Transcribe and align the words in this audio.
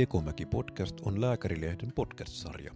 Kekomäki 0.00 0.46
podcast 0.46 1.00
on 1.00 1.20
Lääkärilehden 1.20 1.92
podcast-sarja. 1.92 2.72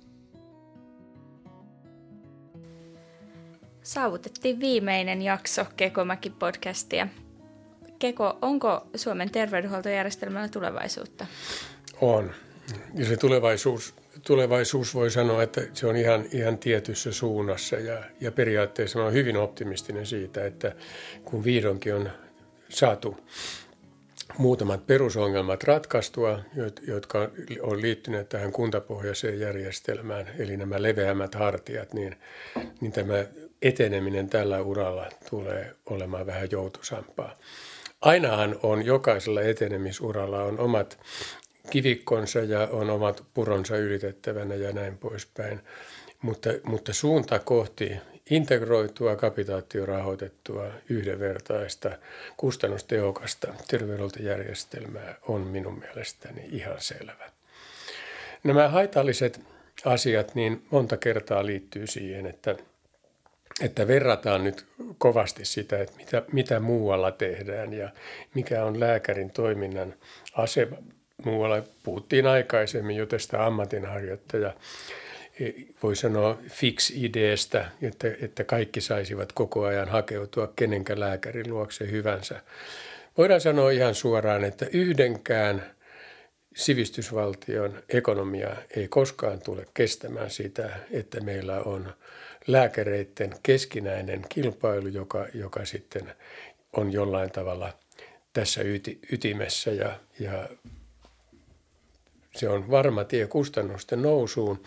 Saavutettiin 3.82 4.60
viimeinen 4.60 5.22
jakso 5.22 5.62
Kekomäki-podcastia. 5.76 7.08
Keko, 7.98 8.38
onko 8.42 8.86
Suomen 8.96 9.30
terveydenhuoltojärjestelmällä 9.30 10.48
tulevaisuutta? 10.48 11.26
On. 12.00 12.30
Ja 12.94 13.06
se 13.06 13.16
tulevaisuus, 13.16 13.94
tulevaisuus 14.26 14.94
voi 14.94 15.10
sanoa, 15.10 15.42
että 15.42 15.60
se 15.72 15.86
on 15.86 15.96
ihan, 15.96 16.24
ihan 16.32 16.58
tietyssä 16.58 17.12
suunnassa 17.12 17.76
ja, 17.76 17.98
ja 18.20 18.32
periaatteessa 18.32 19.02
olen 19.02 19.12
hyvin 19.12 19.36
optimistinen 19.36 20.06
siitä, 20.06 20.46
että 20.46 20.72
kun 21.24 21.44
vihdoinkin 21.44 21.94
on 21.94 22.10
saatu 22.68 23.16
muutamat 24.38 24.86
perusongelmat 24.86 25.64
ratkaistua, 25.64 26.40
jotka 26.86 27.30
on 27.60 27.82
liittyneet 27.82 28.28
tähän 28.28 28.52
kuntapohjaiseen 28.52 29.40
järjestelmään, 29.40 30.26
eli 30.38 30.56
nämä 30.56 30.82
leveämmät 30.82 31.34
hartiat, 31.34 31.94
niin, 31.94 32.16
niin 32.80 32.92
tämä 32.92 33.24
eteneminen 33.62 34.28
tällä 34.28 34.60
uralla 34.62 35.08
tulee 35.30 35.74
olemaan 35.86 36.26
vähän 36.26 36.48
joutusampaa. 36.50 37.38
Ainahan 38.00 38.56
on 38.62 38.84
jokaisella 38.84 39.42
etenemisuralla 39.42 40.42
on 40.42 40.58
omat 40.58 40.98
kivikkonsa 41.70 42.38
ja 42.38 42.68
on 42.72 42.90
omat 42.90 43.24
puronsa 43.34 43.76
ylitettävänä 43.76 44.54
ja 44.54 44.72
näin 44.72 44.98
poispäin. 44.98 45.60
Mutta, 46.22 46.50
mutta 46.62 46.92
suunta 46.92 47.38
kohti 47.38 47.92
integroitua, 48.30 49.16
kapitaatiorahoitettua, 49.16 50.66
yhdenvertaista, 50.88 51.90
kustannustehokasta 52.36 53.54
terveydenhuoltojärjestelmää 53.68 55.14
on 55.28 55.40
minun 55.40 55.78
mielestäni 55.78 56.48
ihan 56.50 56.80
selvä. 56.80 57.30
Nämä 58.44 58.68
haitalliset 58.68 59.40
asiat 59.84 60.34
niin 60.34 60.62
monta 60.70 60.96
kertaa 60.96 61.46
liittyy 61.46 61.86
siihen, 61.86 62.26
että, 62.26 62.56
että 63.60 63.86
verrataan 63.86 64.44
nyt 64.44 64.66
kovasti 64.98 65.44
sitä, 65.44 65.80
että 65.80 65.96
mitä, 65.96 66.22
mitä 66.32 66.60
muualla 66.60 67.10
tehdään 67.10 67.72
ja 67.72 67.88
mikä 68.34 68.64
on 68.64 68.80
lääkärin 68.80 69.30
toiminnan 69.30 69.94
asema. 70.32 70.76
Muualla 71.24 71.62
puhuttiin 71.82 72.26
aikaisemmin 72.26 72.96
jo 72.96 73.06
tästä 73.06 73.46
ammatinharjoittaja 73.46 74.52
voi 75.82 75.96
sanoa 75.96 76.38
fix-ideestä, 76.48 77.66
että, 77.82 78.08
että 78.20 78.44
kaikki 78.44 78.80
saisivat 78.80 79.32
koko 79.32 79.64
ajan 79.64 79.88
hakeutua 79.88 80.52
kenenkä 80.56 81.00
lääkärin 81.00 81.50
luokse 81.50 81.90
hyvänsä. 81.90 82.40
Voidaan 83.18 83.40
sanoa 83.40 83.70
ihan 83.70 83.94
suoraan, 83.94 84.44
että 84.44 84.66
yhdenkään 84.72 85.74
sivistysvaltion 86.54 87.82
ekonomia 87.88 88.56
ei 88.76 88.88
koskaan 88.88 89.40
tule 89.40 89.66
kestämään 89.74 90.30
sitä, 90.30 90.70
että 90.90 91.20
meillä 91.20 91.60
on 91.60 91.92
lääkäreiden 92.46 93.34
keskinäinen 93.42 94.22
kilpailu, 94.28 94.88
joka, 94.88 95.26
joka 95.34 95.64
sitten 95.64 96.12
on 96.72 96.92
jollain 96.92 97.30
tavalla 97.30 97.72
tässä 98.32 98.62
yti, 98.62 98.98
ytimessä 99.12 99.70
ja, 99.70 100.00
ja 100.20 100.48
se 102.36 102.48
on 102.48 102.70
varma 102.70 103.04
tie 103.04 103.26
kustannusten 103.26 104.02
nousuun 104.02 104.62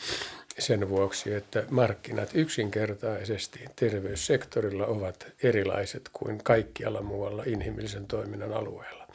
sen 0.60 0.90
vuoksi, 0.90 1.34
että 1.34 1.64
markkinat 1.70 2.30
yksinkertaisesti 2.34 3.60
terveyssektorilla 3.76 4.86
ovat 4.86 5.28
erilaiset 5.44 6.10
kuin 6.14 6.44
kaikkialla 6.44 7.02
muualla 7.02 7.44
inhimillisen 7.46 8.08
toiminnan 8.08 8.54
alueella. 8.54 9.08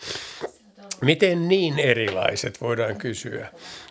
Miten 1.01 1.49
niin 1.49 1.79
erilaiset, 1.79 2.61
voidaan 2.61 2.97
kysyä. 2.97 3.49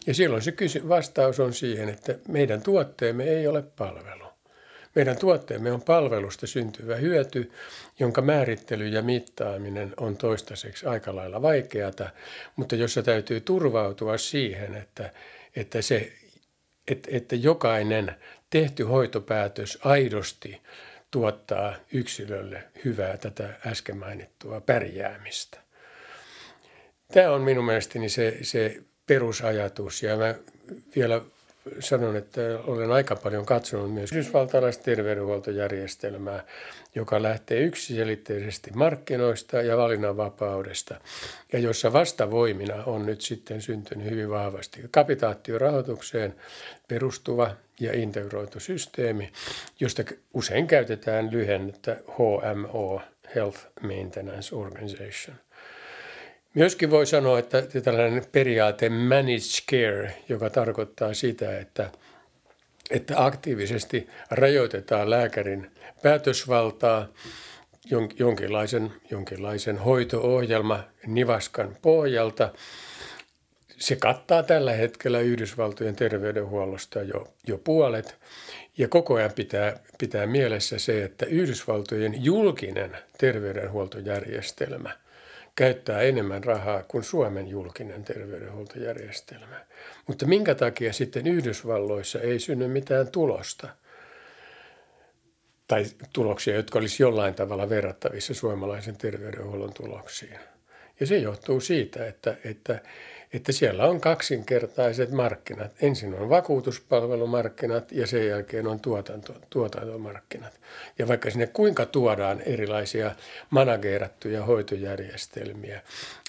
Ja 0.07 0.13
silloin 0.13 0.41
se 0.41 0.51
kysy- 0.51 0.89
vastaus 0.89 1.39
on 1.39 1.53
siihen, 1.53 1.89
että 1.89 2.15
meidän 2.27 2.61
tuotteemme 2.61 3.23
ei 3.23 3.47
ole 3.47 3.61
palvelu. 3.61 4.25
Meidän 4.95 5.17
tuotteemme 5.17 5.71
on 5.71 5.81
palvelusta 5.81 6.47
syntyvä 6.47 6.95
hyöty, 6.95 7.51
jonka 7.99 8.21
määrittely 8.21 8.87
ja 8.87 9.01
mittaaminen 9.01 9.93
on 9.97 10.17
toistaiseksi 10.17 10.85
aika 10.85 11.15
lailla 11.15 11.41
vaikeata, 11.41 12.09
mutta 12.55 12.75
jossa 12.75 13.03
täytyy 13.03 13.41
turvautua 13.41 14.17
siihen, 14.17 14.75
että, 14.75 15.11
että 15.55 15.81
se 15.81 16.11
että, 16.87 17.09
että 17.11 17.35
jokainen 17.35 18.15
tehty 18.49 18.83
hoitopäätös 18.83 19.79
aidosti 19.83 20.61
tuottaa 21.11 21.75
yksilölle 21.93 22.63
hyvää 22.85 23.17
tätä 23.17 23.49
äsken 23.67 23.97
mainittua 23.97 24.61
pärjäämistä. 24.61 25.59
Tämä 27.13 27.31
on 27.31 27.41
minun 27.41 27.65
mielestäni 27.65 28.09
se, 28.09 28.37
se 28.41 28.81
perusajatus 29.07 30.03
ja 30.03 30.17
mä 30.17 30.35
vielä 30.95 31.21
sanon, 31.79 32.15
että 32.15 32.41
olen 32.63 32.91
aika 32.91 33.15
paljon 33.15 33.45
katsonut 33.45 33.93
myös 33.93 34.11
yhdysvaltalaista 34.11 34.83
terveydenhuoltojärjestelmää, 34.83 36.43
joka 36.95 37.23
lähtee 37.23 37.59
yksiselitteisesti 37.59 38.71
markkinoista 38.75 39.61
ja 39.61 39.77
valinnanvapaudesta, 39.77 40.95
ja 41.53 41.59
jossa 41.59 41.93
vastavoimina 41.93 42.83
on 42.85 43.05
nyt 43.05 43.21
sitten 43.21 43.61
syntynyt 43.61 44.09
hyvin 44.09 44.29
vahvasti 44.29 44.81
kapitaatiorahoitukseen 44.91 46.35
perustuva 46.87 47.55
ja 47.79 47.93
integroitu 47.93 48.59
systeemi, 48.59 49.31
josta 49.79 50.03
usein 50.33 50.67
käytetään 50.67 51.31
lyhennettä 51.31 51.97
HMO, 52.11 53.01
Health 53.35 53.59
Maintenance 53.81 54.55
Organization– 54.55 55.37
Myöskin 56.53 56.91
voi 56.91 57.05
sanoa, 57.05 57.39
että 57.39 57.61
tällainen 57.83 58.25
periaate 58.31 58.89
managed 58.89 59.65
care, 59.69 60.13
joka 60.29 60.49
tarkoittaa 60.49 61.13
sitä, 61.13 61.59
että, 61.59 61.89
että 62.89 63.25
aktiivisesti 63.25 64.07
rajoitetaan 64.31 65.09
lääkärin 65.09 65.71
päätösvaltaa, 66.01 67.07
jonkinlaisen, 68.19 68.91
jonkinlaisen 69.11 69.77
hoito-ohjelma 69.77 70.83
nivaskan 71.07 71.77
pohjalta. 71.81 72.53
Se 73.77 73.95
kattaa 73.95 74.43
tällä 74.43 74.73
hetkellä 74.73 75.19
Yhdysvaltojen 75.19 75.95
terveydenhuollosta 75.95 77.01
jo, 77.01 77.33
jo 77.47 77.57
puolet. 77.57 78.15
Ja 78.77 78.87
koko 78.87 79.13
ajan 79.13 79.31
pitää, 79.35 79.79
pitää 79.97 80.25
mielessä 80.25 80.79
se, 80.79 81.03
että 81.03 81.25
Yhdysvaltojen 81.25 82.25
julkinen 82.25 82.97
terveydenhuoltojärjestelmä– 83.17 84.89
käyttää 85.55 86.01
enemmän 86.01 86.43
rahaa 86.43 86.83
kuin 86.83 87.03
Suomen 87.03 87.47
julkinen 87.47 88.03
terveydenhuoltojärjestelmä. 88.03 89.65
Mutta 90.07 90.25
minkä 90.25 90.55
takia 90.55 90.93
sitten 90.93 91.27
Yhdysvalloissa 91.27 92.19
ei 92.19 92.39
synny 92.39 92.67
mitään 92.67 93.07
tulosta? 93.07 93.67
Tai 95.67 95.85
tuloksia, 96.13 96.55
jotka 96.55 96.79
olisi 96.79 97.03
jollain 97.03 97.33
tavalla 97.33 97.69
verrattavissa 97.69 98.33
suomalaisen 98.33 98.97
terveydenhuollon 98.97 99.73
tuloksiin. 99.73 100.39
Ja 100.99 101.07
se 101.07 101.17
johtuu 101.17 101.61
siitä, 101.61 102.05
että, 102.05 102.37
että 102.43 102.81
että 103.33 103.51
siellä 103.51 103.85
on 103.85 104.01
kaksinkertaiset 104.01 105.11
markkinat. 105.11 105.71
Ensin 105.81 106.13
on 106.13 106.29
vakuutuspalvelumarkkinat 106.29 107.91
ja 107.91 108.07
sen 108.07 108.27
jälkeen 108.27 108.67
on 108.67 108.79
tuotanto, 108.79 109.35
tuotantomarkkinat. 109.49 110.59
Ja 110.99 111.07
vaikka 111.07 111.29
sinne 111.29 111.47
kuinka 111.47 111.85
tuodaan 111.85 112.41
erilaisia 112.41 113.15
manageerattuja 113.49 114.45
hoitojärjestelmiä, 114.45 115.81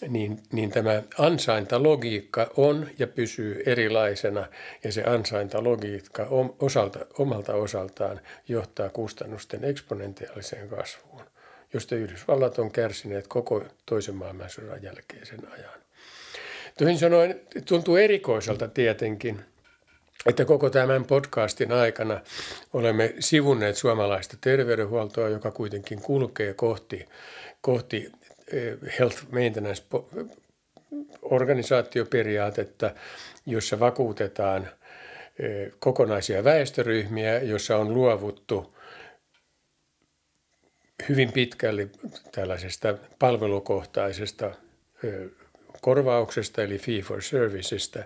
niin, 0.08 0.42
niin 0.52 0.70
tämä 0.70 1.02
ansaintalogiikka 1.18 2.50
on 2.56 2.88
ja 2.98 3.06
pysyy 3.06 3.62
erilaisena 3.66 4.46
ja 4.84 4.92
se 4.92 5.02
ansaintalogiikka 5.02 6.26
osalta, 6.58 6.98
omalta 7.18 7.54
osaltaan 7.54 8.20
johtaa 8.48 8.88
kustannusten 8.88 9.64
eksponentiaaliseen 9.64 10.68
kasvuun 10.68 11.22
josta 11.72 11.94
Yhdysvallat 11.94 12.58
on 12.58 12.70
kärsineet 12.70 13.26
koko 13.28 13.64
toisen 13.86 14.14
maailmansodan 14.14 14.82
jälkeisen 14.82 15.52
ajan. 15.52 15.82
Toisin 16.78 16.98
sanoen 16.98 17.40
tuntuu 17.68 17.96
erikoiselta 17.96 18.68
tietenkin, 18.68 19.40
että 20.26 20.44
koko 20.44 20.70
tämän 20.70 21.04
podcastin 21.04 21.72
aikana 21.72 22.20
olemme 22.72 23.14
sivunneet 23.20 23.76
suomalaista 23.76 24.36
terveydenhuoltoa, 24.40 25.28
joka 25.28 25.50
kuitenkin 25.50 26.02
kulkee 26.02 26.54
kohti, 26.54 27.08
kohti 27.60 28.12
eh, 28.52 28.78
health 28.98 29.24
maintenance 29.32 29.84
organisaatioperiaatetta, 31.22 32.90
jossa 33.46 33.80
vakuutetaan 33.80 34.68
eh, 35.38 35.72
kokonaisia 35.78 36.44
väestöryhmiä, 36.44 37.38
jossa 37.38 37.76
on 37.76 37.94
luovuttu 37.94 38.74
hyvin 41.08 41.32
pitkälle 41.32 41.88
tällaisesta 42.32 42.94
palvelukohtaisesta 43.18 44.46
eh, 45.04 45.30
korvauksesta 45.80 46.62
eli 46.62 46.78
fee 46.78 47.02
for 47.02 47.22
serviceista. 47.22 47.98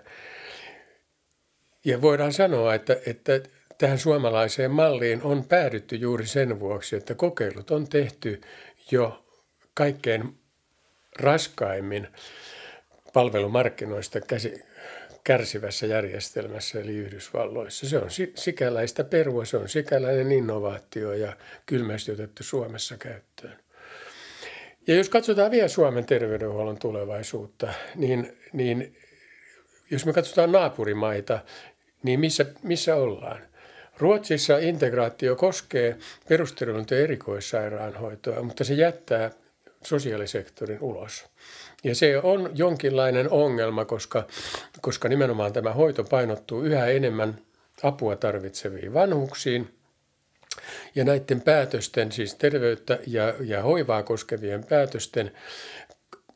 Ja 1.85 2.01
voidaan 2.01 2.33
sanoa, 2.33 2.75
että, 2.75 2.97
että 3.05 3.39
tähän 3.77 3.99
suomalaiseen 3.99 4.71
malliin 4.71 5.21
on 5.21 5.45
päädytty 5.45 5.95
juuri 5.95 6.27
sen 6.27 6.59
vuoksi, 6.59 6.95
että 6.95 7.15
kokeilut 7.15 7.71
on 7.71 7.87
tehty 7.87 8.41
jo 8.91 9.25
kaikkein 9.73 10.37
raskaimmin 11.19 12.07
palvelumarkkinoista 13.13 14.21
käsi, 14.21 14.63
kärsivässä 15.23 15.85
järjestelmässä 15.85 16.79
eli 16.79 16.95
Yhdysvalloissa. 16.95 17.89
Se 17.89 17.97
on 17.97 18.09
sikäläistä 18.35 19.03
perua, 19.03 19.45
se 19.45 19.57
on 19.57 19.69
sikäläinen 19.69 20.31
innovaatio 20.31 21.13
ja 21.13 21.37
kylmästi 21.65 22.11
otettu 22.11 22.43
Suomessa 22.43 22.97
käyttöön. 22.97 23.66
Ja 24.87 24.95
jos 24.95 25.09
katsotaan 25.09 25.51
vielä 25.51 25.67
Suomen 25.67 26.05
terveydenhuollon 26.05 26.79
tulevaisuutta, 26.79 27.67
niin, 27.95 28.37
niin 28.53 28.97
jos 29.91 30.05
me 30.05 30.13
katsotaan 30.13 30.51
naapurimaita, 30.51 31.39
niin 32.03 32.19
missä, 32.19 32.45
missä 32.63 32.95
ollaan? 32.95 33.41
Ruotsissa 33.97 34.57
integraatio 34.57 35.35
koskee 35.35 35.97
perusterveydenhoitoa 36.29 36.97
ja 36.97 37.03
erikoissairaanhoitoa, 37.03 38.43
mutta 38.43 38.63
se 38.63 38.73
jättää 38.73 39.31
sosiaalisektorin 39.83 40.81
ulos. 40.81 41.25
Ja 41.83 41.95
se 41.95 42.17
on 42.17 42.49
jonkinlainen 42.53 43.29
ongelma, 43.29 43.85
koska, 43.85 44.27
koska 44.81 45.09
nimenomaan 45.09 45.53
tämä 45.53 45.73
hoito 45.73 46.03
painottuu 46.03 46.61
yhä 46.61 46.85
enemmän 46.85 47.37
apua 47.83 48.15
tarvitseviin 48.15 48.93
vanhuksiin. 48.93 49.76
Ja 50.95 51.03
näiden 51.03 51.41
päätösten, 51.41 52.11
siis 52.11 52.35
terveyttä 52.35 52.99
ja, 53.07 53.33
ja 53.39 53.61
hoivaa 53.61 54.03
koskevien 54.03 54.63
päätösten, 54.63 55.31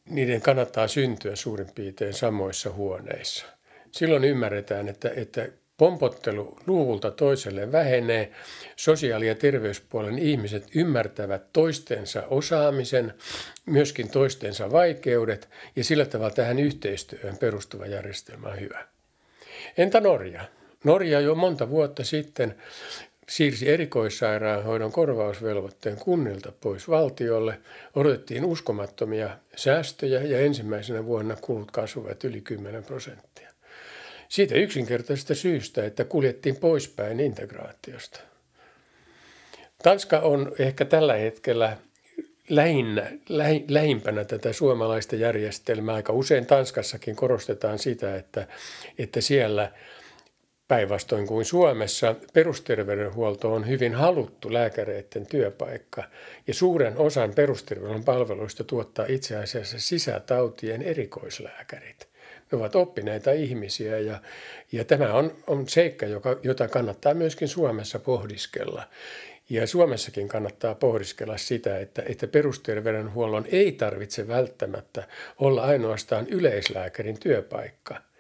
niiden 0.09 0.41
kannattaa 0.41 0.87
syntyä 0.87 1.35
suurin 1.35 1.71
piirtein 1.75 2.13
samoissa 2.13 2.71
huoneissa. 2.71 3.45
Silloin 3.91 4.23
ymmärretään, 4.23 4.89
että, 4.89 5.11
että 5.15 5.47
Pompottelu 5.81 6.57
luvulta 6.67 7.11
toiselle 7.11 7.71
vähenee. 7.71 8.31
Sosiaali- 8.75 9.27
ja 9.27 9.35
terveyspuolen 9.35 10.19
ihmiset 10.19 10.67
ymmärtävät 10.75 11.53
toistensa 11.53 12.23
osaamisen, 12.27 13.13
myöskin 13.65 14.09
toistensa 14.09 14.71
vaikeudet 14.71 15.49
ja 15.75 15.83
sillä 15.83 16.05
tavalla 16.05 16.33
tähän 16.33 16.59
yhteistyöhön 16.59 17.37
perustuva 17.37 17.85
järjestelmä 17.85 18.47
on 18.47 18.59
hyvä. 18.59 18.87
Entä 19.77 19.99
Norja? 19.99 20.45
Norja 20.83 21.19
jo 21.19 21.35
monta 21.35 21.69
vuotta 21.69 22.03
sitten 22.03 22.55
siirsi 23.31 23.69
erikoissairaanhoidon 23.69 24.91
korvausvelvoitteen 24.91 25.97
kunnilta 25.97 26.51
pois 26.61 26.89
valtiolle. 26.89 27.59
Odotettiin 27.95 28.45
uskomattomia 28.45 29.37
säästöjä 29.55 30.21
ja 30.21 30.39
ensimmäisenä 30.39 31.05
vuonna 31.05 31.35
kulut 31.41 31.71
kasvavat 31.71 32.23
yli 32.23 32.41
10 32.41 32.83
prosenttia. 32.83 33.49
Siitä 34.29 34.55
yksinkertaisesta 34.55 35.35
syystä, 35.35 35.85
että 35.85 36.03
kuljettiin 36.03 36.55
poispäin 36.55 37.19
integraatiosta. 37.19 38.19
Tanska 39.83 40.19
on 40.19 40.51
ehkä 40.59 40.85
tällä 40.85 41.13
hetkellä 41.13 41.77
lähinnä, 42.49 43.11
lähi, 43.29 43.65
lähimpänä 43.67 44.23
tätä 44.23 44.53
suomalaista 44.53 45.15
järjestelmää. 45.15 45.95
Aika 45.95 46.13
usein 46.13 46.45
Tanskassakin 46.45 47.15
korostetaan 47.15 47.79
sitä, 47.79 48.15
että, 48.15 48.47
että 48.97 49.21
siellä 49.21 49.71
päinvastoin 50.71 51.27
kuin 51.27 51.45
Suomessa 51.45 52.15
perusterveydenhuolto 52.33 53.53
on 53.53 53.67
hyvin 53.67 53.93
haluttu 53.93 54.53
lääkäreiden 54.53 55.25
työpaikka. 55.25 56.03
Ja 56.47 56.53
suuren 56.53 56.97
osan 56.97 57.33
perusterveydenhuollon 57.33 58.05
palveluista 58.05 58.63
tuottaa 58.63 59.05
itse 59.09 59.35
asiassa 59.35 59.79
sisätautien 59.79 60.81
erikoislääkärit. 60.81 62.07
Ne 62.51 62.57
ovat 62.57 62.75
oppineita 62.75 63.31
ihmisiä 63.31 63.99
ja, 63.99 64.21
ja 64.71 64.85
tämä 64.85 65.13
on, 65.13 65.31
on 65.47 65.69
seikka, 65.69 66.05
joka, 66.05 66.39
jota 66.43 66.67
kannattaa 66.67 67.13
myöskin 67.13 67.47
Suomessa 67.47 67.99
pohdiskella. 67.99 68.83
Ja 69.49 69.67
Suomessakin 69.67 70.27
kannattaa 70.27 70.75
pohdiskella 70.75 71.37
sitä, 71.37 71.79
että, 71.79 72.03
että 72.05 72.27
perusterveydenhuollon 72.27 73.45
ei 73.51 73.71
tarvitse 73.71 74.27
välttämättä 74.27 75.07
olla 75.39 75.63
ainoastaan 75.63 76.27
yleislääkärin 76.27 77.19
työpaikka– 77.19 77.95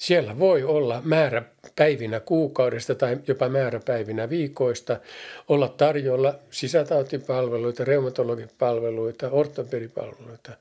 siellä 0.00 0.38
voi 0.38 0.62
olla 0.62 1.02
määrä 1.04 1.42
päivinä 1.76 2.20
kuukaudesta 2.20 2.94
tai 2.94 3.18
jopa 3.26 3.48
määrä 3.48 3.80
päivinä 3.84 4.30
viikoista 4.30 5.00
olla 5.48 5.68
tarjolla 5.68 6.34
sisätautipalveluita, 6.50 7.84
reumatologipalveluita, 7.84 9.30
ortopedipalveluita, 9.30 10.52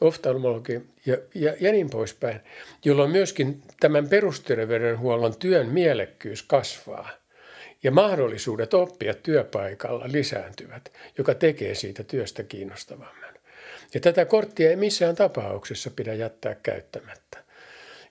oftalmologi 0.00 0.80
ja, 1.06 1.16
ja, 1.34 1.54
ja 1.60 1.72
niin 1.72 1.90
poispäin, 1.90 2.40
jolloin 2.84 3.10
myöskin 3.10 3.62
tämän 3.80 4.08
perusterveydenhuollon 4.08 5.36
työn 5.38 5.68
mielekkyys 5.68 6.42
kasvaa 6.42 7.10
ja 7.82 7.90
mahdollisuudet 7.90 8.74
oppia 8.74 9.14
työpaikalla 9.14 10.04
lisääntyvät, 10.06 10.92
joka 11.18 11.34
tekee 11.34 11.74
siitä 11.74 12.04
työstä 12.04 12.42
kiinnostavamman. 12.42 13.34
Ja 13.94 14.00
tätä 14.00 14.24
korttia 14.24 14.70
ei 14.70 14.76
missään 14.76 15.14
tapauksessa 15.14 15.90
pidä 15.90 16.14
jättää 16.14 16.54
käyttämättä. 16.54 17.47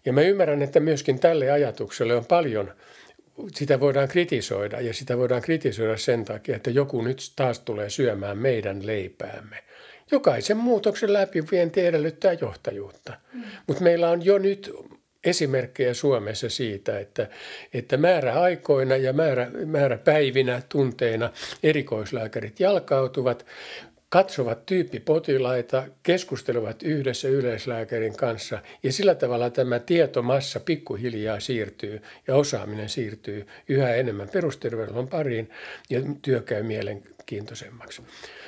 Ja 0.08 0.14
mä 0.14 0.22
ymmärrän, 0.22 0.62
että 0.62 0.80
myöskin 0.80 1.20
tälle 1.20 1.52
ajatukselle 1.52 2.16
on 2.16 2.26
paljon, 2.26 2.74
sitä 3.56 3.80
voidaan 3.80 4.08
kritisoida 4.08 4.82
ja 4.82 4.94
sitä 4.94 5.18
voidaan 5.18 5.42
kritisoida 5.42 5.98
sen 5.98 6.26
takia, 6.26 6.56
että 6.56 6.70
joku 6.70 7.02
nyt 7.02 7.32
taas 7.36 7.60
tulee 7.60 7.90
syömään 7.90 8.38
meidän 8.38 8.86
leipäämme. 8.86 9.64
Jokaisen 10.12 10.58
muutoksen 10.58 11.14
läpivienti 11.14 11.86
edellyttää 11.86 12.34
johtajuutta, 12.34 13.14
mm. 13.34 13.44
mutta 13.68 13.84
meillä 13.84 14.10
on 14.10 14.26
jo 14.26 14.38
nyt 14.38 14.74
esimerkkejä 15.24 15.94
Suomessa 15.94 16.50
siitä, 16.50 17.00
että, 17.00 17.28
että 17.74 17.98
määräaikoina 17.98 18.96
ja 18.96 19.14
määrä, 19.14 19.52
määräpäivinä, 19.66 20.62
tunteina 20.70 21.30
erikoislääkärit 21.64 22.60
jalkautuvat, 22.60 23.46
katsovat 24.10 24.66
tyyppipotilaita, 24.66 25.84
keskustelevat 26.04 26.84
yhdessä 26.84 27.28
yleislääkärin 27.28 28.18
kanssa 28.18 28.60
ja 28.84 28.92
sillä 28.92 29.16
tavalla 29.16 29.50
tämä 29.50 29.80
tietomassa 29.80 30.60
pikkuhiljaa 30.60 31.40
siirtyy 31.40 32.02
ja 32.28 32.36
osaaminen 32.36 32.90
siirtyy 32.90 33.48
yhä 33.68 33.96
enemmän 33.96 34.30
perusterveydenhuollon 34.30 35.10
pariin 35.10 35.50
ja 35.90 36.02
työ 36.22 36.42
käy 36.42 36.64
mielenkiintoisemmaksi. 36.64 38.02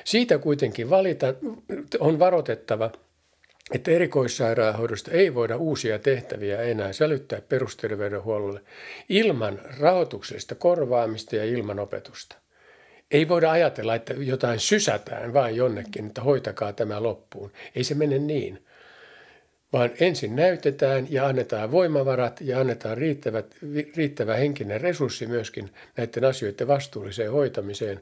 Siitä 0.03 0.37
kuitenkin 0.37 0.89
valita, 0.89 1.33
on 1.99 2.19
varoitettava, 2.19 2.91
että 3.71 3.91
erikoissairaanhoidosta 3.91 5.11
ei 5.11 5.35
voida 5.35 5.57
uusia 5.57 5.99
tehtäviä 5.99 6.61
enää 6.61 6.93
sälyttää 6.93 7.41
perusterveydenhuollolle 7.41 8.61
ilman 9.09 9.61
rahoituksellista 9.79 10.55
korvaamista 10.55 11.35
ja 11.35 11.45
ilman 11.45 11.79
opetusta. 11.79 12.35
Ei 13.11 13.27
voida 13.27 13.51
ajatella, 13.51 13.95
että 13.95 14.13
jotain 14.13 14.59
sysätään 14.59 15.33
vain 15.33 15.55
jonnekin, 15.55 16.07
että 16.07 16.21
hoitakaa 16.21 16.73
tämä 16.73 17.03
loppuun. 17.03 17.51
Ei 17.75 17.83
se 17.83 17.95
mene 17.95 18.19
niin. 18.19 18.65
Vaan 19.73 19.91
ensin 19.99 20.35
näytetään 20.35 21.07
ja 21.09 21.27
annetaan 21.27 21.71
voimavarat 21.71 22.41
ja 22.41 22.59
annetaan 22.59 22.97
riittävät, 22.97 23.55
riittävä 23.95 24.35
henkinen 24.35 24.81
resurssi 24.81 25.27
myöskin 25.27 25.69
näiden 25.97 26.25
asioiden 26.25 26.67
vastuulliseen 26.67 27.31
hoitamiseen. 27.31 28.01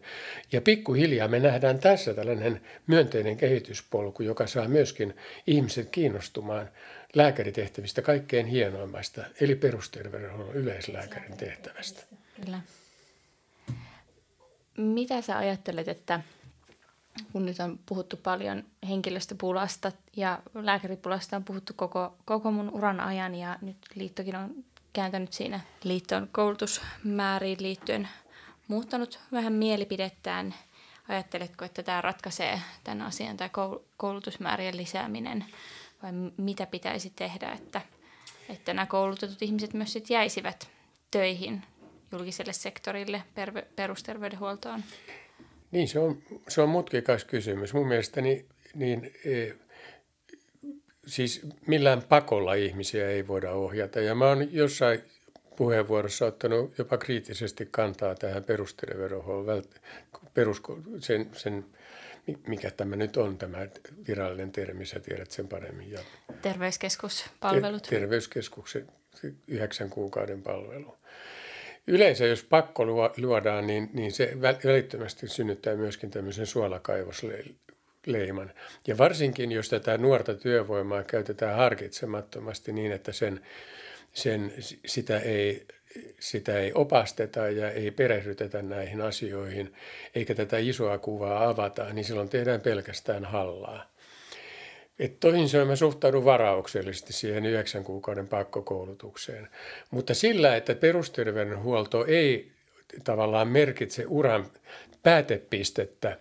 Ja 0.51 0.61
pikkuhiljaa 0.61 1.27
me 1.27 1.39
nähdään 1.39 1.79
tässä 1.79 2.13
tällainen 2.13 2.61
myönteinen 2.87 3.37
kehityspolku, 3.37 4.23
joka 4.23 4.47
saa 4.47 4.67
myöskin 4.67 5.13
ihmiset 5.47 5.89
kiinnostumaan 5.89 6.69
lääkäritehtävistä 7.15 8.01
kaikkein 8.01 8.45
hienoimmasta, 8.45 9.23
eli 9.41 9.55
perusterveydenhuollon 9.55 10.55
yleislääkärin 10.55 11.37
tehtävästä. 11.37 12.03
Kyllä 12.35 12.59
mitä 14.77 15.21
sä 15.21 15.37
ajattelet, 15.37 15.87
että 15.87 16.21
kun 17.31 17.45
nyt 17.45 17.59
on 17.59 17.79
puhuttu 17.85 18.17
paljon 18.17 18.63
henkilöstöpulasta 18.89 19.91
ja 20.15 20.39
lääkäripulasta 20.53 21.35
on 21.35 21.43
puhuttu 21.43 21.73
koko, 21.75 22.15
koko 22.25 22.51
mun 22.51 22.69
uran 22.69 22.99
ajan 22.99 23.35
ja 23.35 23.57
nyt 23.61 23.77
liittokin 23.95 24.35
on 24.35 24.55
kääntänyt 24.93 25.33
siinä 25.33 25.59
liittoon 25.83 26.29
koulutusmääriin 26.31 27.57
liittyen 27.61 28.09
muuttanut 28.67 29.19
vähän 29.31 29.53
mielipidettään. 29.53 30.55
Ajatteletko, 31.07 31.65
että 31.65 31.83
tämä 31.83 32.01
ratkaisee 32.01 32.61
tämän 32.83 33.01
asian, 33.01 33.37
tämä 33.37 33.49
koulutusmäärien 33.97 34.77
lisääminen 34.77 35.45
vai 36.03 36.11
mitä 36.37 36.65
pitäisi 36.65 37.13
tehdä, 37.15 37.51
että, 37.51 37.81
että 38.49 38.73
nämä 38.73 38.85
koulutetut 38.85 39.41
ihmiset 39.41 39.73
myös 39.73 39.93
sit 39.93 40.09
jäisivät 40.09 40.69
töihin 41.11 41.63
julkiselle 42.11 42.53
sektorille, 42.53 43.23
per, 43.35 43.51
perusterveydenhuoltoon? 43.75 44.83
Niin, 45.71 45.87
se 45.87 45.99
on, 45.99 46.17
se 46.47 46.61
on 46.61 46.69
mutkikas 46.69 47.25
kysymys. 47.25 47.73
Mun 47.73 47.87
mielestäni 47.87 48.45
niin, 48.73 49.13
e, 49.25 49.51
siis 51.07 51.41
millään 51.67 52.01
pakolla 52.01 52.53
ihmisiä 52.53 53.09
ei 53.09 53.27
voida 53.27 53.51
ohjata. 53.51 53.99
Ja 53.99 54.15
mä 54.15 54.25
oon 54.25 54.53
jossain 54.53 55.03
puheenvuorossa 55.55 56.25
ottanut 56.25 56.77
jopa 56.77 56.97
kriittisesti 56.97 57.67
kantaa 57.71 58.15
tähän 58.15 58.43
perusterveydenhuollon, 58.43 59.63
perus, 60.33 60.61
sen, 60.99 61.29
sen, 61.33 61.65
mikä 62.47 62.71
tämä 62.71 62.95
nyt 62.95 63.17
on, 63.17 63.37
tämä 63.37 63.67
virallinen 64.07 64.51
termi, 64.51 64.85
sä 64.85 64.99
tiedät 64.99 65.31
sen 65.31 65.47
paremmin. 65.47 65.91
Ja 65.91 65.99
Terveyskeskuspalvelut. 66.41 67.83
Terveyskeskuksen 67.83 68.87
yhdeksän 69.47 69.89
kuukauden 69.89 70.41
palvelu. 70.41 70.97
Yleensä 71.87 72.25
jos 72.25 72.43
pakko 72.43 72.85
luodaan, 73.17 73.67
niin, 73.67 73.89
niin 73.93 74.11
se 74.11 74.31
välittömästi 74.41 75.27
synnyttää 75.27 75.75
myöskin 75.75 76.11
tämmöisen 76.11 76.45
suolakaivosleiman. 76.45 78.51
Ja 78.87 78.97
varsinkin, 78.97 79.51
jos 79.51 79.69
tätä 79.69 79.97
nuorta 79.97 80.33
työvoimaa 80.33 81.03
käytetään 81.03 81.57
harkitsemattomasti 81.57 82.73
niin, 82.73 82.91
että 82.91 83.11
sen, 83.11 83.41
sen, 84.13 84.53
sitä 84.85 85.19
ei 85.19 85.65
sitä 86.19 86.59
ei 86.59 86.71
opasteta 86.75 87.49
ja 87.49 87.71
ei 87.71 87.91
perehdytetä 87.91 88.61
näihin 88.61 89.01
asioihin, 89.01 89.73
eikä 90.15 90.35
tätä 90.35 90.57
isoa 90.57 90.97
kuvaa 90.97 91.49
avata, 91.49 91.93
niin 91.93 92.05
silloin 92.05 92.29
tehdään 92.29 92.61
pelkästään 92.61 93.25
hallaa. 93.25 93.96
Et 94.99 95.19
toisin 95.19 95.49
sanoen 95.49 95.67
mä 95.67 95.75
suhtaudun 95.75 96.25
varauksellisesti 96.25 97.13
siihen 97.13 97.45
yhdeksän 97.45 97.83
kuukauden 97.83 98.27
pakkokoulutukseen. 98.27 99.47
Mutta 99.91 100.13
sillä, 100.13 100.55
että 100.55 100.75
perusterveydenhuolto 100.75 102.05
ei 102.05 102.51
tavallaan 103.03 103.47
merkitse 103.47 104.03
uran 104.07 104.51
päätepistettä 105.03 106.17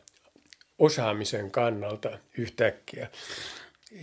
osaamisen 0.79 1.51
kannalta 1.51 2.19
yhtäkkiä, 2.39 3.09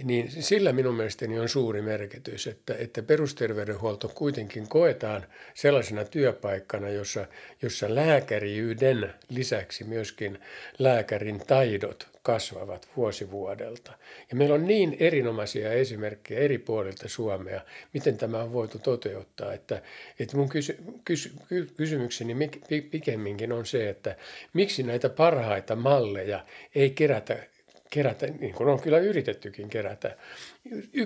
niin 0.04 0.32
sillä 0.32 0.74
minun 0.74 0.96
mielestäni 0.96 1.40
on 1.40 1.50
suuri 1.50 1.82
merkitys, 1.82 2.48
että, 2.48 2.76
että 2.80 3.04
perusterveydenhuolto 3.04 4.08
kuitenkin 4.16 4.68
koetaan 4.68 5.26
sellaisena 5.54 6.06
työpaikkana, 6.06 6.90
jossa, 6.90 7.28
jossa 7.62 7.96
lääkäriyden 7.96 9.14
lisäksi 9.30 9.84
myöskin 9.84 10.40
lääkärin 10.80 11.40
taidot 11.48 12.08
kasvavat 12.24 12.88
vuosi 12.98 13.32
vuodelta. 13.32 13.92
Ja 14.30 14.36
meillä 14.36 14.56
on 14.56 14.68
niin 14.68 14.98
erinomaisia 15.00 15.74
esimerkkejä 15.74 16.40
eri 16.40 16.58
puolilta 16.58 17.10
Suomea, 17.10 17.62
miten 17.94 18.18
tämä 18.18 18.44
on 18.44 18.54
voitu 18.54 18.80
toteuttaa, 18.80 19.54
että, 19.54 19.82
että 20.20 20.38
mun 20.38 20.50
kysy, 20.50 20.78
kysy, 21.06 21.32
kysymykseni 21.78 22.50
pikemminkin 22.92 23.52
on 23.52 23.66
se, 23.66 23.90
että 23.90 24.16
miksi 24.54 24.84
näitä 24.84 25.10
parhaita 25.10 25.76
malleja 25.76 26.46
ei 26.76 26.90
kerätä 26.90 27.53
kerätä, 27.94 28.28
niin 28.28 28.54
kuin 28.54 28.70
on 28.70 28.82
kyllä 28.82 28.98
yritettykin 28.98 29.70
kerätä, 29.70 30.16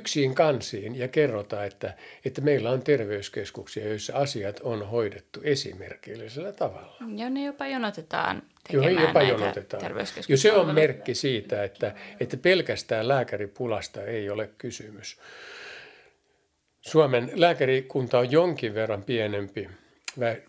ksiin 0.03 0.35
kansiin 0.35 0.95
ja 0.95 1.07
kerrota, 1.07 1.65
että, 1.65 1.93
että 2.25 2.41
meillä 2.41 2.69
on 2.69 2.81
terveyskeskuksia, 2.81 3.87
joissa 3.87 4.13
asiat 4.15 4.59
on 4.59 4.89
hoidettu 4.89 5.39
esimerkillisellä 5.43 6.51
tavalla. 6.51 6.97
Joo, 7.15 7.29
ne 7.29 7.45
jopa 7.45 7.67
jonotetaan 7.67 8.41
tekemään 8.67 8.93
Joo, 8.93 9.07
jopa 9.07 9.21
jonotetaan. 9.21 9.83
Jo 10.27 10.37
se 10.37 10.53
on 10.53 10.75
merkki 10.75 11.15
siitä, 11.15 11.63
että, 11.63 11.95
että 12.19 12.37
pelkästään 12.37 13.07
lääkäripulasta 13.07 14.03
ei 14.03 14.29
ole 14.29 14.49
kysymys. 14.57 15.19
Suomen 16.81 17.31
lääkärikunta 17.33 18.19
on 18.19 18.31
jonkin 18.31 18.73
verran 18.73 19.03
pienempi 19.03 19.69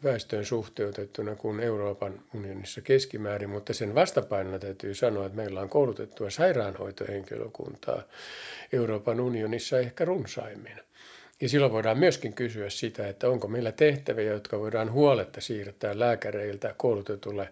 väestöön 0.04 0.44
suhteutettuna 0.44 1.36
kuin 1.36 1.60
Euroopan 1.60 2.22
unionissa 2.34 2.80
keskimäärin, 2.80 3.50
mutta 3.50 3.72
sen 3.72 3.94
vastapainona 3.94 4.58
täytyy 4.58 4.94
sanoa, 4.94 5.26
että 5.26 5.36
meillä 5.36 5.60
on 5.60 5.68
koulutettua 5.68 6.30
sairaanhoitohenkilökuntaa 6.30 8.02
Euroopan 8.72 9.20
unionissa 9.20 9.78
ehkä 9.78 10.04
runsaimmin. 10.04 10.80
Ja 11.40 11.48
silloin 11.48 11.72
voidaan 11.72 11.98
myöskin 11.98 12.32
kysyä 12.32 12.70
sitä, 12.70 13.08
että 13.08 13.28
onko 13.28 13.48
meillä 13.48 13.72
tehtäviä, 13.72 14.32
jotka 14.32 14.58
voidaan 14.58 14.92
huoletta 14.92 15.40
siirtää 15.40 15.98
lääkäreiltä 15.98 16.74
koulutetulle 16.76 17.48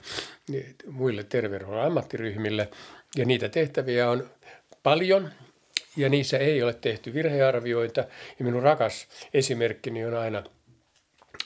muille 0.90 1.24
terveydenhuollon 1.24 1.86
ammattiryhmille. 1.86 2.68
Ja 3.16 3.24
niitä 3.24 3.48
tehtäviä 3.48 4.10
on 4.10 4.30
paljon 4.82 5.30
ja 5.96 6.08
niissä 6.08 6.38
ei 6.38 6.62
ole 6.62 6.74
tehty 6.74 7.14
virhearvioita. 7.14 8.00
Ja 8.38 8.44
minun 8.44 8.62
rakas 8.62 9.08
esimerkkini 9.34 10.04
on 10.04 10.14
aina– 10.14 10.42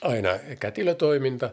aina 0.01 0.39
kätilötoiminta. 0.59 1.49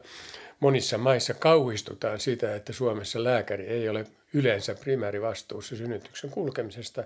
Monissa 0.60 0.98
maissa 0.98 1.34
kauhistutaan 1.34 2.20
sitä, 2.20 2.54
että 2.54 2.72
Suomessa 2.72 3.24
lääkäri 3.24 3.66
ei 3.66 3.88
ole 3.88 4.06
yleensä 4.34 4.74
primäärivastuussa 4.74 5.76
synnytyksen 5.76 6.30
kulkemisesta, 6.30 7.04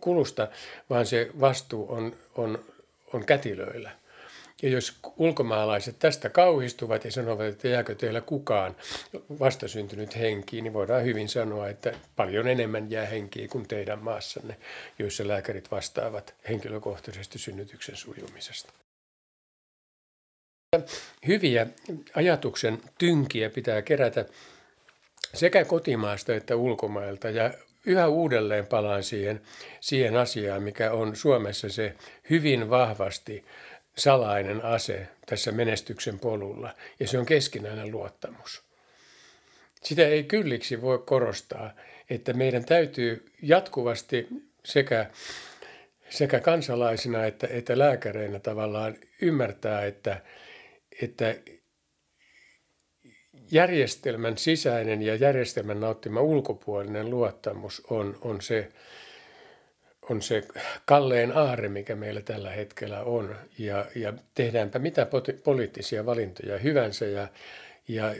kulusta, 0.00 0.48
vaan 0.90 1.06
se 1.06 1.30
vastuu 1.40 1.92
on, 1.92 2.16
on, 2.34 2.64
on 3.12 3.24
kätilöillä. 3.24 3.90
Ja 4.62 4.68
jos 4.68 4.98
ulkomaalaiset 5.16 5.98
tästä 5.98 6.28
kauhistuvat 6.28 7.04
ja 7.04 7.12
sanovat, 7.12 7.46
että 7.46 7.68
jääkö 7.68 7.94
teillä 7.94 8.20
kukaan 8.20 8.76
vastasyntynyt 9.40 10.16
henkiin, 10.16 10.64
niin 10.64 10.72
voidaan 10.72 11.04
hyvin 11.04 11.28
sanoa, 11.28 11.68
että 11.68 11.92
paljon 12.16 12.48
enemmän 12.48 12.90
jää 12.90 13.06
henkiä 13.06 13.48
kuin 13.48 13.68
teidän 13.68 13.98
maassanne, 13.98 14.56
joissa 14.98 15.28
lääkärit 15.28 15.70
vastaavat 15.70 16.34
henkilökohtaisesti 16.48 17.38
synnytyksen 17.38 17.96
sujumisesta. 17.96 18.72
Hyviä 21.26 21.66
ajatuksen 22.14 22.78
tynkiä 22.98 23.50
pitää 23.50 23.82
kerätä 23.82 24.24
sekä 25.34 25.64
kotimaasta 25.64 26.34
että 26.34 26.56
ulkomailta 26.56 27.30
ja 27.30 27.54
yhä 27.86 28.08
uudelleen 28.08 28.66
palaan 28.66 29.02
siihen, 29.02 29.40
siihen 29.80 30.16
asiaan, 30.16 30.62
mikä 30.62 30.92
on 30.92 31.16
Suomessa 31.16 31.68
se 31.68 31.94
hyvin 32.30 32.70
vahvasti 32.70 33.44
salainen 33.96 34.64
ase 34.64 35.08
tässä 35.26 35.52
menestyksen 35.52 36.18
polulla 36.18 36.74
ja 37.00 37.08
se 37.08 37.18
on 37.18 37.26
keskinäinen 37.26 37.90
luottamus. 37.90 38.62
Sitä 39.82 40.06
ei 40.06 40.24
kylliksi 40.24 40.82
voi 40.82 40.98
korostaa, 40.98 41.70
että 42.10 42.32
meidän 42.32 42.64
täytyy 42.64 43.32
jatkuvasti 43.42 44.28
sekä, 44.64 45.06
sekä 46.08 46.40
kansalaisina 46.40 47.24
että, 47.24 47.48
että 47.50 47.78
lääkäreinä 47.78 48.38
tavallaan 48.38 48.96
ymmärtää, 49.20 49.84
että– 49.84 50.20
että 51.02 51.34
järjestelmän 53.50 54.38
sisäinen 54.38 55.02
ja 55.02 55.14
järjestelmän 55.14 55.80
nauttima 55.80 56.20
ulkopuolinen 56.20 57.10
luottamus 57.10 57.82
on, 57.90 58.18
on, 58.20 58.40
se, 58.40 58.68
on 60.10 60.22
se 60.22 60.48
kalleen 60.84 61.36
aare, 61.36 61.68
mikä 61.68 61.96
meillä 61.96 62.20
tällä 62.20 62.50
hetkellä 62.50 63.02
on. 63.02 63.36
Ja, 63.58 63.86
ja 63.94 64.12
tehdäänpä 64.34 64.78
mitä 64.78 65.06
poliittisia 65.44 66.06
valintoja 66.06 66.58
hyvänsä 66.58 67.06
ja, 67.06 67.28
ja 67.88 68.14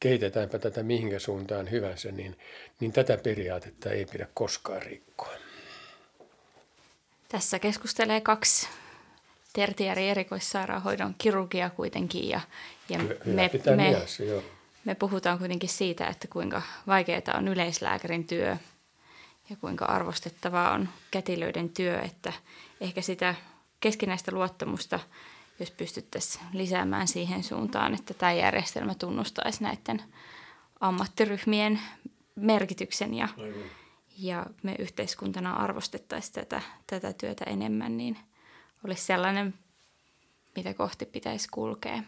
kehitetäänpä 0.00 0.58
tätä 0.58 0.82
mihinkä 0.82 1.18
suuntaan 1.18 1.70
hyvänsä, 1.70 2.12
niin, 2.12 2.38
niin 2.80 2.92
tätä 2.92 3.18
periaatetta 3.18 3.90
ei 3.90 4.06
pidä 4.12 4.26
koskaan 4.34 4.82
rikkoa. 4.82 5.36
Tässä 7.28 7.58
keskustelee 7.58 8.20
kaksi 8.20 8.68
tertiäri 9.56 10.08
erikoissairaanhoidon 10.08 11.14
kirurgia 11.18 11.70
kuitenkin. 11.70 12.28
Ja, 12.28 12.40
ja 12.88 12.98
me, 12.98 13.16
me, 13.24 13.50
mielessä, 13.76 14.24
joo. 14.24 14.42
me 14.84 14.94
puhutaan 14.94 15.38
kuitenkin 15.38 15.68
siitä, 15.68 16.06
että 16.06 16.28
kuinka 16.28 16.62
vaikeaa 16.86 17.36
on 17.38 17.48
yleislääkärin 17.48 18.26
työ 18.26 18.56
ja 19.50 19.56
kuinka 19.56 19.84
arvostettavaa 19.84 20.72
on 20.72 20.88
kätilöiden 21.10 21.68
työ, 21.68 22.00
että 22.00 22.32
ehkä 22.80 23.00
sitä 23.02 23.34
keskinäistä 23.80 24.32
luottamusta, 24.32 25.00
jos 25.60 25.70
pystyttäisiin 25.70 26.44
lisäämään 26.52 27.08
siihen 27.08 27.44
suuntaan, 27.44 27.94
että 27.94 28.14
tämä 28.14 28.32
järjestelmä 28.32 28.94
tunnustaisi 28.94 29.62
näiden 29.62 30.02
ammattiryhmien 30.80 31.80
merkityksen 32.34 33.14
ja, 33.14 33.28
ja 34.18 34.46
me 34.62 34.74
yhteiskuntana 34.78 35.52
arvostettaisiin 35.52 36.34
tätä, 36.34 36.60
tätä 36.86 37.12
työtä 37.12 37.44
enemmän, 37.44 37.96
niin– 37.96 38.18
olisi 38.86 39.04
sellainen, 39.04 39.54
mitä 40.56 40.74
kohti 40.74 41.06
pitäisi 41.06 41.48
kulkea. 41.50 42.02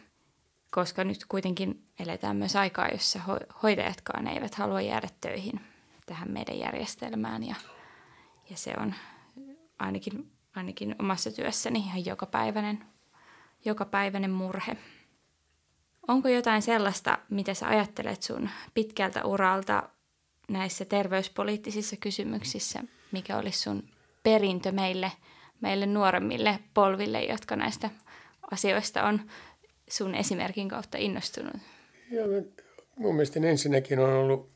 Koska 0.71 1.05
nyt 1.05 1.25
kuitenkin 1.29 1.85
eletään 1.99 2.37
myös 2.37 2.57
aikaa, 2.57 2.89
jossa 2.89 3.21
hoitajatkaan 3.63 4.27
eivät 4.27 4.55
halua 4.55 4.81
jäädä 4.81 5.09
töihin 5.21 5.61
tähän 6.07 6.31
meidän 6.31 6.59
järjestelmään. 6.59 7.45
Ja, 7.45 7.55
ja 8.51 8.57
se 8.57 8.75
on 8.81 8.95
ainakin, 9.79 10.33
ainakin 10.55 10.97
omassa 10.99 11.31
työssäni 11.31 11.79
ihan 11.79 12.05
jokapäiväinen, 12.05 12.85
jokapäiväinen 13.65 14.31
murhe. 14.31 14.77
Onko 16.09 16.29
jotain 16.29 16.63
sellaista, 16.63 17.19
mitä 17.31 17.55
sä 17.55 17.69
ajattelet 17.69 18.23
sun 18.23 18.51
pitkältä 18.75 19.25
uralta 19.25 19.89
näissä 20.49 20.85
terveyspoliittisissa 20.85 21.97
kysymyksissä, 21.97 22.85
mikä 23.13 23.37
olisi 23.37 23.59
sun 23.59 23.83
perintö 24.23 24.73
meille– 24.73 25.13
meille 25.61 25.87
nuoremmille 25.87 26.59
polville, 26.75 27.25
jotka 27.25 27.57
näistä 27.57 27.91
asioista 28.51 29.03
on 29.03 29.21
sun 29.91 30.15
esimerkin 30.15 30.69
kautta 30.69 30.99
innostunut? 30.99 31.55
Ja 32.11 32.23
mun 32.97 33.15
mielestä 33.15 33.41
ensinnäkin 33.41 33.99
on 33.99 34.13
ollut 34.13 34.51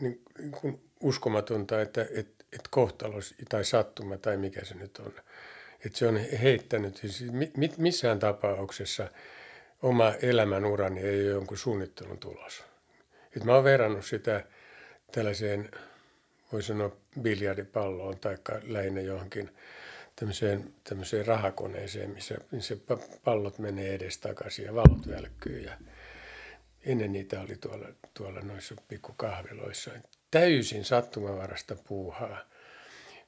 niin, 0.00 0.22
niin 0.38 0.52
kuin 0.52 0.80
uskomatonta, 1.00 1.82
että, 1.82 2.02
että, 2.02 2.44
että 2.52 2.68
kohtalo 2.70 3.16
tai 3.48 3.64
sattuma 3.64 4.16
tai 4.16 4.36
mikä 4.36 4.64
se 4.64 4.74
nyt 4.74 4.98
on, 4.98 5.12
että 5.84 5.98
se 5.98 6.06
on 6.06 6.16
heittänyt, 6.16 6.96
siis 6.96 7.24
missään 7.78 8.18
tapauksessa 8.18 9.08
oma 9.82 10.12
elämän 10.22 10.64
urani 10.64 11.00
ei 11.00 11.20
ole 11.20 11.30
jonkun 11.30 11.58
suunnittelun 11.58 12.18
tulos. 12.18 12.64
Että 13.26 13.44
mä 13.44 13.54
oon 13.54 13.64
verrannut 13.64 14.04
sitä 14.04 14.44
tällaiseen, 15.12 15.70
voi 16.52 16.62
sanoa, 16.62 16.96
biljardipalloon 17.20 18.18
tai 18.18 18.36
lähinnä 18.62 19.00
johonkin 19.00 19.50
tämmöiseen, 20.16 20.74
tämmöiseen 20.84 21.26
rahakoneeseen, 21.26 22.10
missä, 22.10 22.34
missä 22.50 22.76
pallot 23.24 23.58
menee 23.58 23.94
edestakaisin 23.94 24.64
ja 24.64 24.74
valot 24.74 25.08
välkkyy. 25.08 25.60
Ja 25.60 25.72
ennen 26.84 27.12
niitä 27.12 27.40
oli 27.40 27.56
tuolla, 27.56 27.88
tuolla 28.14 28.40
noissa 28.40 28.74
pikkukahveloissa. 28.88 29.90
Täysin 30.30 30.84
sattumavarasta 30.84 31.76
puuhaa. 31.88 32.38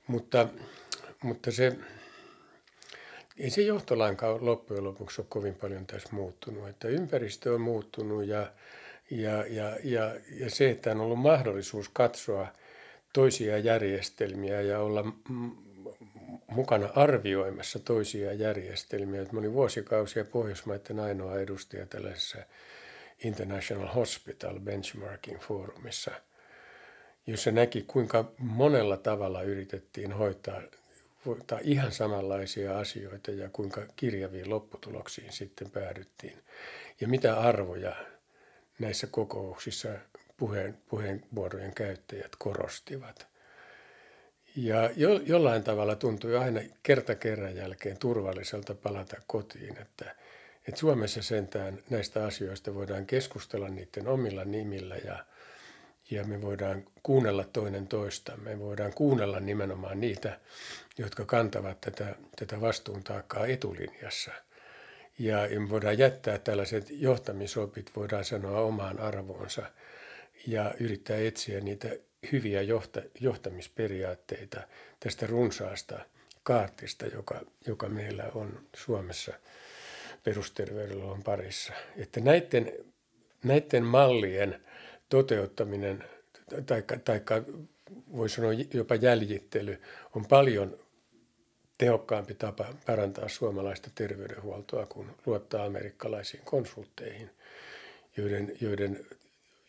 Mutta, 0.07 0.49
mutta 1.23 1.51
se, 1.51 1.77
ei 3.39 3.51
se 3.51 3.63
johtolainkaan 3.63 4.47
loppujen 4.47 4.85
lopuksi 4.85 5.21
ole 5.21 5.27
kovin 5.29 5.55
paljon 5.55 5.87
tässä 5.87 6.09
muuttunut. 6.13 6.69
Että 6.69 6.89
ympäristö 6.89 7.55
on 7.55 7.61
muuttunut 7.61 8.27
ja, 8.27 8.53
ja, 9.11 9.47
ja, 9.47 9.77
ja, 9.85 10.15
ja 10.31 10.51
se, 10.51 10.71
että 10.71 10.91
on 10.91 11.01
ollut 11.01 11.19
mahdollisuus 11.19 11.89
katsoa 11.89 12.49
toisia 13.13 13.59
järjestelmiä 13.59 14.61
ja 14.61 14.81
olla 14.81 15.05
mukana 16.47 16.89
arvioimassa 16.95 17.79
toisia 17.79 18.33
järjestelmiä. 18.33 19.27
Mä 19.33 19.39
olin 19.39 19.53
vuosikausia 19.53 20.25
Pohjoismaiden 20.25 21.01
ainoa 21.01 21.39
edustaja 21.39 21.87
tällaisessa 21.87 22.39
International 23.25 23.89
Hospital 23.89 24.61
Benchmarking 24.61 25.41
Forumissa, 25.41 26.11
jossa 27.27 27.51
näki, 27.51 27.85
kuinka 27.87 28.33
monella 28.39 28.97
tavalla 28.97 29.43
yritettiin 29.43 30.13
hoitaa, 30.13 30.63
hoitaa 31.27 31.59
ihan 31.63 31.93
samanlaisia 31.93 32.79
asioita 32.79 33.31
ja 33.31 33.49
kuinka 33.53 33.83
kirjaviin 33.97 34.51
lopputuloksiin 34.51 35.33
sitten 35.33 35.71
päädyttiin. 35.71 36.39
Ja 37.01 37.09
mitä 37.09 37.41
arvoja 37.41 37.97
näissä 38.79 39.07
kokouksissa 39.07 39.89
puheen, 40.37 40.79
puheenvuorojen 40.89 41.75
käyttäjät 41.75 42.33
korostivat– 42.39 43.27
ja 44.57 44.91
jo, 44.97 45.21
jollain 45.27 45.63
tavalla 45.63 45.97
tuntui 45.97 46.37
aina 46.37 46.61
kerta 46.83 47.15
kerran 47.15 47.57
jälkeen 47.57 47.99
turvalliselta 47.99 48.75
palata 48.75 49.17
kotiin, 49.27 49.79
että, 49.79 50.15
että 50.69 50.81
Suomessa 50.81 51.23
sentään 51.23 51.79
näistä 51.91 52.25
asioista 52.25 52.75
voidaan 52.75 53.07
keskustella 53.07 53.69
niiden 53.69 54.09
omilla 54.09 54.45
nimillä 54.45 54.97
ja, 54.97 55.25
ja 56.11 56.25
me 56.25 56.43
voidaan 56.43 56.85
kuunnella 57.03 57.45
toinen 57.45 57.87
toista. 57.87 58.37
Me 58.37 58.59
voidaan 58.59 58.93
kuunnella 58.93 59.41
nimenomaan 59.41 60.01
niitä, 60.01 60.41
jotka 60.99 61.25
kantavat 61.25 61.81
tätä, 61.81 62.15
tätä 62.37 62.61
vastuuntaakkaa 62.61 63.47
etulinjassa. 63.47 64.31
Ja 65.19 65.37
me 65.61 65.71
voidaan 65.71 65.99
jättää 65.99 66.39
tällaiset 66.39 66.87
johtamisopit, 66.91 67.91
voidaan 67.97 68.25
sanoa 68.25 68.61
omaan 68.61 69.01
arvoonsa 69.01 69.63
ja 70.47 70.75
yrittää 70.81 71.17
etsiä 71.17 71.61
niitä 71.61 71.89
hyviä 72.33 72.63
johta, 72.63 73.03
johtamisperiaatteita 73.21 74.61
tästä 75.01 75.27
runsaasta 75.27 75.99
kaartista, 76.43 77.07
joka, 77.07 77.41
joka 77.67 77.89
meillä 77.89 78.25
on 78.35 78.67
Suomessa 78.77 79.33
perusterveydenhuollon 80.25 81.23
parissa. 81.23 81.73
Että 81.97 82.21
näiden, 82.21 82.73
näiden 83.45 83.85
mallien 83.85 84.61
toteuttaminen, 85.09 86.05
tai 87.05 87.21
voi 88.13 88.29
sanoa 88.29 88.53
jopa 88.75 88.95
jäljittely, 88.95 89.83
on 90.15 90.27
paljon 90.27 90.79
tehokkaampi 91.79 92.35
tapa 92.35 92.75
parantaa 92.87 93.29
suomalaista 93.29 93.91
terveydenhuoltoa 93.95 94.87
kuin 94.87 95.11
luottaa 95.27 95.65
amerikkalaisiin 95.65 96.43
konsultteihin, 96.45 97.31
joiden, 98.17 98.53
joiden, 98.61 99.07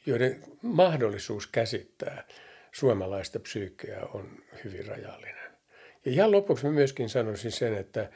joiden 0.05 0.43
mahdollisuus 0.61 1.47
käsittää– 1.47 2.23
suomalaista 2.79 3.39
psyykkeä 3.39 4.01
on 4.13 4.29
hyvin 4.63 4.87
rajallinen. 4.87 5.51
Ja 6.05 6.11
ihan 6.11 6.31
lopuksi 6.31 6.65
mä 6.65 6.71
myöskin 6.71 7.09
sanoisin 7.09 7.51
sen, 7.51 7.77
että, 7.77 8.09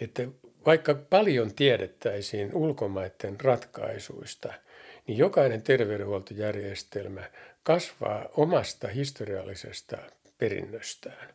että 0.00 0.28
vaikka 0.66 0.94
paljon 0.94 1.54
tiedettäisiin 1.54 2.54
ulkomaiden 2.54 3.40
ratkaisuista, 3.40 4.52
niin 5.06 5.18
jokainen 5.18 5.62
terveydenhuoltojärjestelmä 5.62 7.22
kasvaa 7.62 8.28
omasta 8.36 8.88
historiallisesta 8.88 9.98
perinnöstään. 10.38 11.28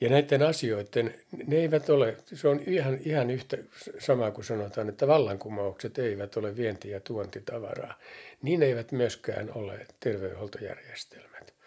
Ja 0.00 0.10
näiden 0.10 0.42
asioiden, 0.42 1.14
ne 1.46 1.56
eivät 1.56 1.90
ole, 1.90 2.16
se 2.34 2.48
on 2.48 2.60
ihan, 2.66 2.98
ihan 3.04 3.30
yhtä 3.30 3.56
sama 3.98 4.30
kuin 4.30 4.44
sanotaan, 4.44 4.88
että 4.88 5.06
vallankumoukset 5.06 5.98
eivät 5.98 6.36
ole 6.36 6.56
vienti- 6.56 6.90
ja 6.90 7.00
tuontitavaraa. 7.00 7.98
Niin 8.42 8.62
eivät 8.62 8.92
myöskään 8.92 9.50
ole 9.54 9.86
terveydenhuoltojärjestelmät. 10.00 11.57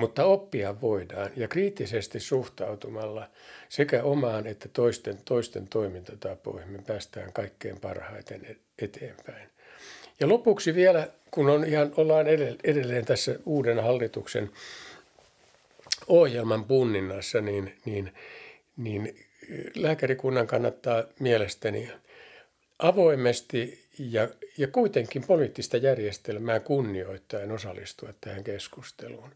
Mutta 0.00 0.24
oppia 0.24 0.80
voidaan 0.80 1.30
ja 1.36 1.48
kriittisesti 1.48 2.20
suhtautumalla 2.20 3.28
sekä 3.68 4.02
omaan 4.02 4.46
että 4.46 4.68
toisten, 4.68 5.18
toisten 5.24 5.68
toimintatapoihin 5.68 6.70
me 6.70 6.78
päästään 6.86 7.32
kaikkein 7.32 7.80
parhaiten 7.80 8.44
e-, 8.44 8.84
eteenpäin. 8.84 9.48
Ja 10.20 10.28
lopuksi 10.28 10.74
vielä, 10.74 11.08
kun 11.30 11.50
on 11.50 11.64
ihan, 11.64 11.92
ollaan 11.96 12.26
edelleen 12.64 13.04
tässä 13.04 13.34
uuden 13.44 13.82
hallituksen 13.82 14.50
ohjelman 16.06 16.64
punninnassa, 16.64 17.40
niin, 17.40 17.76
niin, 17.84 18.12
niin 18.76 19.16
lääkärikunnan 19.74 20.46
kannattaa 20.46 21.04
mielestäni 21.18 21.92
avoimesti 22.78 23.84
ja, 23.98 24.28
ja 24.58 24.68
kuitenkin 24.68 25.26
poliittista 25.26 25.76
järjestelmää 25.76 26.60
kunnioittaen 26.60 27.52
osallistua 27.52 28.08
tähän 28.20 28.44
keskusteluun. 28.44 29.30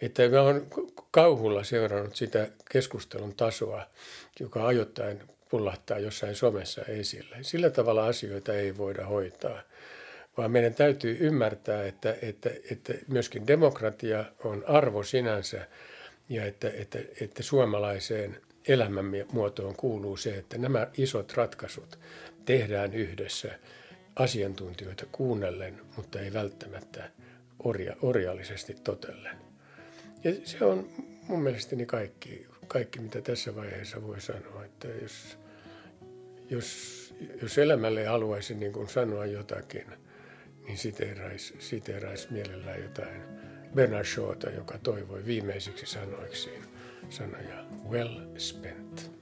Että 0.00 0.28
mä 0.28 0.42
oon 0.42 0.66
kauhulla 1.10 1.64
seurannut 1.64 2.16
sitä 2.16 2.48
keskustelun 2.70 3.34
tasoa, 3.34 3.86
joka 4.40 4.66
ajoittain 4.66 5.22
pullahtaa 5.48 5.98
jossain 5.98 6.34
somessa 6.34 6.82
esille. 6.82 7.36
Sillä 7.42 7.70
tavalla 7.70 8.06
asioita 8.06 8.54
ei 8.54 8.76
voida 8.76 9.06
hoitaa, 9.06 9.62
vaan 10.36 10.50
meidän 10.50 10.74
täytyy 10.74 11.16
ymmärtää, 11.20 11.86
että, 11.86 12.16
että, 12.22 12.50
että 12.70 12.94
myöskin 13.08 13.46
demokratia 13.46 14.24
on 14.44 14.64
arvo 14.66 15.02
sinänsä 15.02 15.66
ja 16.28 16.46
että, 16.46 16.70
että, 16.74 16.98
että 17.20 17.42
suomalaiseen 17.42 18.40
elämänmuotoon 18.68 19.76
kuuluu 19.76 20.16
se, 20.16 20.36
että 20.36 20.58
nämä 20.58 20.86
isot 20.96 21.32
ratkaisut 21.32 21.98
tehdään 22.44 22.94
yhdessä 22.94 23.58
asiantuntijoita 24.16 25.06
kuunnellen, 25.12 25.80
mutta 25.96 26.20
ei 26.20 26.32
välttämättä 26.32 27.10
orja, 27.58 27.96
orjallisesti 28.02 28.74
totellen. 28.84 29.36
Ja 30.24 30.32
se 30.44 30.64
on 30.64 30.88
mun 31.28 31.42
mielestäni 31.42 31.86
kaikki, 31.86 32.46
kaikki, 32.66 33.00
mitä 33.00 33.20
tässä 33.20 33.56
vaiheessa 33.56 34.02
voi 34.02 34.20
sanoa, 34.20 34.64
että 34.64 34.88
jos, 35.02 35.38
jos, 36.50 37.14
jos 37.42 37.58
elämälle 37.58 38.06
haluaisi 38.06 38.54
niin 38.54 38.72
kuin 38.72 38.88
sanoa 38.88 39.26
jotakin, 39.26 39.86
niin 40.66 40.78
siteerais, 40.78 41.54
siteerais 41.58 42.30
mielellään 42.30 42.82
jotain 42.82 43.22
Bernard 43.74 44.04
Shawta, 44.04 44.50
joka 44.50 44.78
toivoi 44.78 45.26
viimeisiksi 45.26 45.86
sanoiksi 45.86 46.50
sanoja 47.10 47.64
well 47.90 48.20
spent. 48.38 49.15